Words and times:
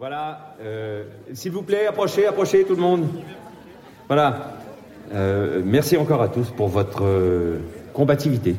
Voilà, 0.00 0.56
euh, 0.60 1.04
s'il 1.34 1.52
vous 1.52 1.62
plaît, 1.62 1.86
approchez, 1.86 2.26
approchez 2.26 2.64
tout 2.64 2.74
le 2.74 2.82
monde. 2.82 3.06
Voilà. 4.08 4.56
Euh, 5.12 5.62
merci 5.64 5.96
encore 5.96 6.20
à 6.20 6.28
tous 6.28 6.50
pour 6.50 6.68
votre 6.68 7.04
euh, 7.04 7.58
combativité. 7.92 8.56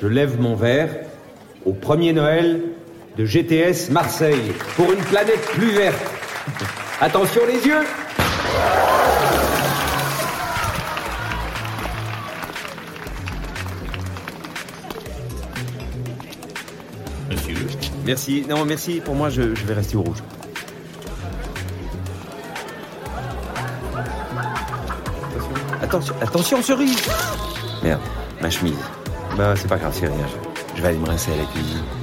Je 0.00 0.06
lève 0.06 0.40
mon 0.40 0.54
verre 0.54 0.88
au 1.66 1.74
premier 1.74 2.14
Noël 2.14 2.62
de 3.18 3.26
GTS 3.26 3.90
Marseille 3.90 4.52
pour 4.76 4.90
une 4.90 5.00
planète 5.00 5.42
plus 5.50 5.70
verte. 5.70 6.02
Attention 7.00 7.42
les 7.46 7.66
yeux 7.66 7.84
Merci, 18.04 18.44
non 18.48 18.64
merci, 18.64 19.00
pour 19.00 19.14
moi 19.14 19.30
je, 19.30 19.42
vais 19.42 19.74
rester 19.74 19.96
au 19.96 20.02
rouge. 20.02 20.18
Attention, 25.80 26.14
attention 26.20 26.62
cerise 26.62 27.02
Merde, 27.82 28.00
ma 28.40 28.50
chemise. 28.50 28.74
Bah 29.36 29.54
c'est 29.56 29.68
pas 29.68 29.76
grave, 29.76 29.94
c'est 29.98 30.06
rien, 30.06 30.26
je, 30.76 30.82
vais 30.82 30.88
aller 30.88 30.98
me 30.98 31.06
rincer 31.06 31.32
à 31.32 31.36
la. 31.36 32.01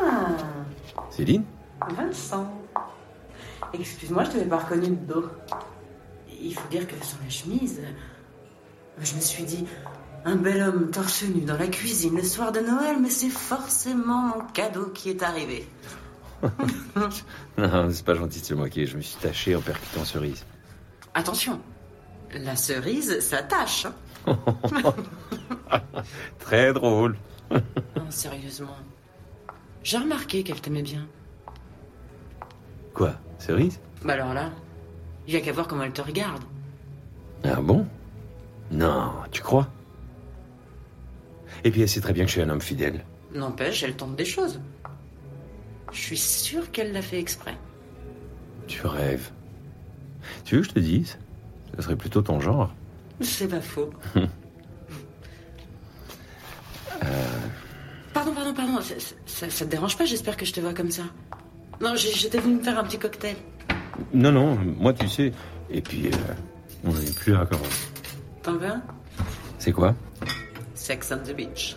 Ah, 0.00 0.36
Céline 1.10 1.44
Vincent. 1.96 2.50
Excuse-moi, 3.72 4.24
je 4.24 4.30
t'avais 4.30 4.44
pas 4.44 4.58
reconnu 4.58 4.88
de 4.88 5.12
dos. 5.12 5.26
Il 6.40 6.54
faut 6.54 6.68
dire 6.68 6.86
que 6.86 6.94
sans 7.04 7.16
la 7.24 7.30
chemise, 7.30 7.80
je 9.00 9.14
me 9.14 9.20
suis 9.20 9.44
dit, 9.44 9.66
un 10.24 10.36
bel 10.36 10.62
homme 10.62 10.90
torse 10.90 11.24
nu 11.24 11.42
dans 11.42 11.56
la 11.58 11.66
cuisine 11.66 12.16
le 12.16 12.22
soir 12.22 12.52
de 12.52 12.60
Noël, 12.60 12.96
mais 13.00 13.10
c'est 13.10 13.28
forcément 13.30 14.22
mon 14.36 14.44
cadeau 14.52 14.86
qui 14.86 15.10
est 15.10 15.22
arrivé. 15.22 15.68
Non, 17.58 17.88
c'est 17.90 18.04
pas 18.04 18.14
gentil 18.14 18.40
de 18.40 18.44
se 18.46 18.54
moquer, 18.54 18.86
je 18.86 18.96
me 18.96 19.02
suis 19.02 19.16
taché 19.20 19.56
en 19.56 19.60
percutant 19.60 20.04
cerise. 20.04 20.44
Attention, 21.14 21.60
la 22.32 22.54
cerise, 22.54 23.18
ça 23.20 23.42
tâche. 23.42 23.86
hein. 24.26 24.36
Très 26.38 26.72
drôle. 26.72 27.16
Non, 27.50 28.10
sérieusement. 28.10 28.76
J'ai 29.82 29.98
remarqué 29.98 30.42
qu'elle 30.42 30.60
t'aimait 30.60 30.82
bien. 30.82 31.06
Quoi 32.94 33.14
Cerise? 33.38 33.80
Bah 34.04 34.14
alors 34.14 34.34
là, 34.34 34.50
il 35.26 35.34
y 35.34 35.36
a 35.36 35.40
qu'à 35.40 35.52
voir 35.52 35.68
comment 35.68 35.84
elle 35.84 35.92
te 35.92 36.02
regarde. 36.02 36.42
Ah 37.44 37.60
bon? 37.60 37.86
Non, 38.70 39.12
tu 39.30 39.42
crois? 39.42 39.68
Et 41.64 41.70
puis 41.70 41.82
elle 41.82 41.88
sait 41.88 42.00
très 42.00 42.12
bien 42.12 42.24
que 42.24 42.28
je 42.30 42.34
suis 42.34 42.42
un 42.42 42.50
homme 42.50 42.60
fidèle. 42.60 43.04
N'empêche, 43.34 43.82
elle 43.82 43.96
tente 43.96 44.16
des 44.16 44.24
choses. 44.24 44.60
Je 45.92 45.98
suis 45.98 46.16
sûre 46.18 46.70
qu'elle 46.70 46.92
l'a 46.92 47.02
fait 47.02 47.18
exprès. 47.18 47.56
Tu 48.66 48.86
rêves. 48.86 49.30
Tu 50.44 50.56
veux 50.56 50.60
que 50.62 50.68
je 50.68 50.72
te 50.74 50.78
dise? 50.78 51.18
Ce 51.76 51.82
serait 51.82 51.96
plutôt 51.96 52.22
ton 52.22 52.40
genre. 52.40 52.74
C'est 53.20 53.48
pas 53.48 53.60
faux. 53.60 53.90
Ça, 58.88 58.94
ça- 59.26 59.50
ça 59.50 59.64
te 59.64 59.70
dérange 59.70 59.96
pas 59.98 60.04
J'espère 60.04 60.36
que 60.36 60.44
je 60.46 60.52
te 60.52 60.60
vois 60.60 60.74
comme 60.74 60.90
ça. 60.90 61.02
Non, 61.80 61.94
j'étais 61.96 62.38
venue 62.38 62.56
me 62.56 62.62
faire 62.62 62.78
un 62.78 62.84
petit 62.84 62.98
cocktail. 62.98 63.36
Non, 64.12 64.32
non, 64.32 64.56
moi 64.78 64.92
tu 64.92 65.08
sais. 65.08 65.32
Et 65.70 65.80
puis, 65.80 66.06
euh, 66.08 66.16
on 66.84 66.92
n'est 66.92 67.10
plus 67.12 67.32
là 67.32 67.46
quand 67.50 67.58
même. 67.58 67.70
T'en 68.42 68.52
veux 68.56 68.68
un? 68.68 68.82
C'est 69.58 69.72
quoi? 69.72 69.94
Sex 70.74 71.12
on 71.12 71.18
the 71.30 71.34
beach. 71.36 71.76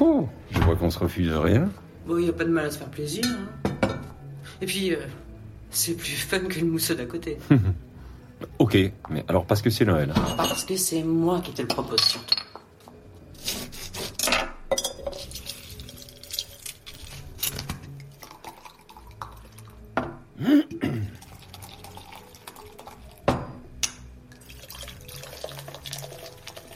Oh, 0.00 0.28
Je 0.50 0.58
vois 0.60 0.76
qu'on 0.76 0.90
se 0.90 0.98
refuse 0.98 1.32
rien. 1.32 1.68
Bon, 2.06 2.18
y 2.18 2.28
a 2.28 2.32
pas 2.32 2.44
de 2.44 2.50
mal 2.50 2.66
à 2.66 2.70
se 2.70 2.78
faire 2.78 2.88
plaisir. 2.90 3.24
hein. 3.26 3.88
Et 4.60 4.66
puis, 4.66 4.94
euh, 4.94 4.98
c'est 5.70 5.94
plus 5.94 6.12
fun 6.12 6.38
que 6.40 6.60
le 6.60 6.66
mousseux 6.66 6.94
d'à 6.94 7.06
côté. 7.06 7.38
Ok, 8.58 8.76
mais 9.08 9.24
alors 9.28 9.46
parce 9.46 9.62
que 9.62 9.70
c'est 9.70 9.84
Noël. 9.84 10.12
Parce 10.36 10.64
que 10.64 10.76
c'est 10.76 11.04
moi 11.04 11.40
qui 11.40 11.52
te 11.52 11.62
le 11.62 11.68
propose 11.68 12.00
surtout. 12.00 12.34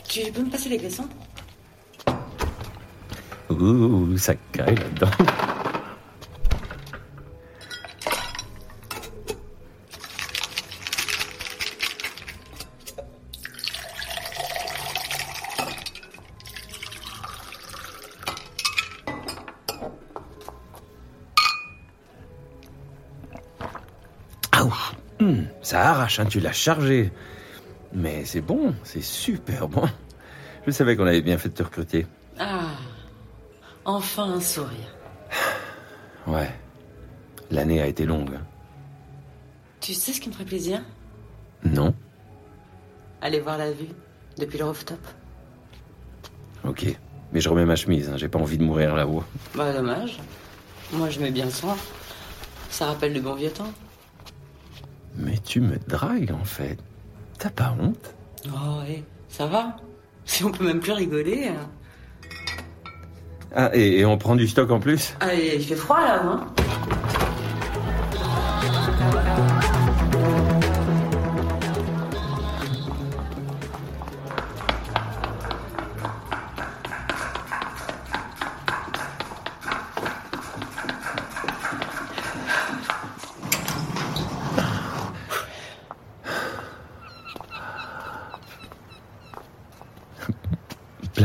Tu 0.08 0.32
peux 0.32 0.42
me 0.42 0.50
passer 0.50 0.68
les 0.68 0.78
glaçons? 0.78 1.08
Ouh, 3.50 4.16
ça 4.16 4.34
caille 4.52 4.74
là-dedans. 4.74 5.10
Ah, 24.52 24.64
ça 25.62 25.90
arrache, 25.90 26.20
hein, 26.20 26.26
tu 26.26 26.40
l'as 26.40 26.52
chargé. 26.52 27.12
Mais 27.96 28.24
c'est 28.26 28.42
bon, 28.42 28.74
c'est 28.84 29.00
super 29.02 29.68
bon. 29.68 29.88
Je 30.66 30.70
savais 30.70 30.96
qu'on 30.96 31.06
avait 31.06 31.22
bien 31.22 31.38
fait 31.38 31.48
de 31.48 31.54
te 31.54 31.62
recruter. 31.62 32.06
Ah, 32.38 32.68
enfin 33.84 34.24
un 34.34 34.40
sourire. 34.40 34.94
Ouais. 36.26 36.52
L'année 37.52 37.80
a 37.80 37.86
été 37.86 38.04
longue. 38.04 38.34
hein. 38.34 38.44
Tu 39.80 39.94
sais 39.94 40.12
ce 40.12 40.20
qui 40.20 40.28
me 40.28 40.34
ferait 40.34 40.44
plaisir? 40.44 40.82
Non 41.64 41.94
Aller 43.22 43.38
voir 43.40 43.56
la 43.56 43.70
vue 43.70 43.88
depuis 44.36 44.58
le 44.58 44.64
rooftop. 44.64 44.98
Ok. 46.64 46.84
Mais 47.32 47.40
je 47.40 47.48
remets 47.48 47.64
ma 47.64 47.76
chemise, 47.76 48.08
hein, 48.10 48.16
j'ai 48.16 48.28
pas 48.28 48.40
envie 48.40 48.58
de 48.58 48.64
mourir 48.64 48.94
là-haut. 48.96 49.22
Bah 49.54 49.72
dommage. 49.72 50.18
Moi 50.92 51.08
je 51.10 51.20
mets 51.20 51.30
bien 51.30 51.48
ça. 51.48 51.76
Ça 52.70 52.86
rappelle 52.86 53.12
le 53.14 53.20
bon 53.20 53.34
vieux 53.34 53.50
temps. 53.50 53.72
Mais 55.14 55.38
tu 55.38 55.60
me 55.60 55.78
dragues 55.78 56.32
en 56.32 56.44
fait. 56.44 56.78
T'as 57.38 57.50
pas 57.50 57.74
honte? 57.80 58.14
Oh 58.46 58.80
ouais, 58.82 59.02
ça 59.28 59.46
va? 59.46 59.76
Si 60.28 60.42
on 60.44 60.50
peut 60.50 60.64
même 60.64 60.80
plus 60.80 60.90
rigoler. 60.90 61.48
hein. 61.48 61.70
Ah, 63.54 63.70
et, 63.72 64.00
et 64.00 64.04
on 64.04 64.18
prend 64.18 64.34
du 64.34 64.48
stock 64.48 64.72
en 64.72 64.80
plus? 64.80 65.14
Ah, 65.20 65.32
et 65.34 65.54
il 65.54 65.64
fait 65.64 65.76
froid 65.76 66.00
là, 66.00 66.24
non? 66.24 66.40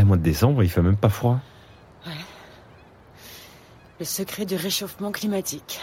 Plein 0.01 0.07
mois 0.07 0.17
de 0.17 0.23
décembre, 0.23 0.63
il 0.63 0.69
fait 0.71 0.81
même 0.81 0.97
pas 0.97 1.09
froid. 1.09 1.39
Le 3.99 4.03
secret 4.03 4.45
du 4.45 4.55
réchauffement 4.55 5.11
climatique. 5.11 5.79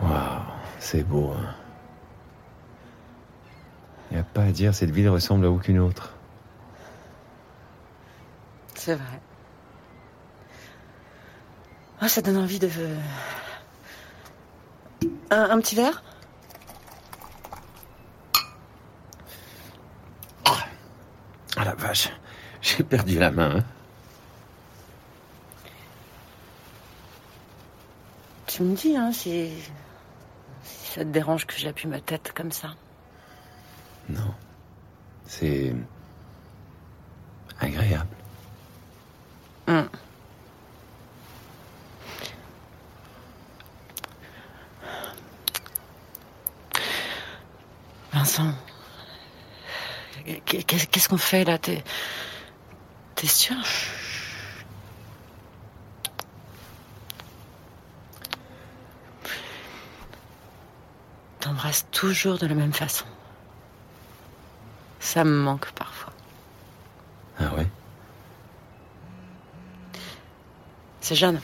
Waouh, 0.00 0.40
c'est 0.78 1.02
beau. 1.02 1.34
Hein. 1.36 1.54
Y 4.12 4.16
a 4.16 4.22
pas 4.22 4.44
à 4.44 4.50
dire, 4.50 4.74
cette 4.74 4.88
ville 4.88 5.10
ressemble 5.10 5.44
à 5.44 5.50
aucune 5.50 5.78
autre. 5.78 6.14
C'est 8.74 8.94
vrai. 8.94 9.20
Ah, 12.00 12.08
ça 12.08 12.22
donne 12.22 12.38
envie 12.38 12.60
de. 12.60 12.70
Un, 15.30 15.50
un 15.50 15.60
petit 15.60 15.74
verre? 15.74 16.02
Ah 21.56 21.64
la 21.64 21.74
vache, 21.74 22.10
j'ai 22.62 22.82
perdu 22.82 23.18
la 23.18 23.30
main. 23.30 23.56
hein. 23.58 23.64
Tu 28.46 28.62
me 28.62 28.74
dis, 28.76 28.96
hein, 28.96 29.12
si. 29.12 29.50
si 30.62 30.92
ça 30.92 31.00
te 31.00 31.08
dérange 31.10 31.46
que 31.46 31.56
j'appuie 31.56 31.88
ma 31.88 32.00
tête 32.00 32.32
comme 32.34 32.52
ça. 32.52 32.74
Non. 34.08 34.34
C'est 35.26 35.74
agréable. 37.60 38.06
Hum. 39.66 39.88
Vincent, 48.12 48.52
qu'est-ce 50.24 51.08
qu'on 51.08 51.18
fait 51.18 51.44
là? 51.44 51.58
T'es 51.58 51.82
sûr? 53.26 53.56
T'embrasses 61.40 61.86
toujours 61.90 62.38
de 62.38 62.46
la 62.46 62.54
même 62.54 62.72
façon. 62.72 63.04
Ça 64.98 65.24
me 65.24 65.36
manque 65.36 65.70
parfois. 65.72 66.12
Ah 67.38 67.54
ouais? 67.54 67.66
C'est 71.00 71.14
Jeanne. 71.14 71.40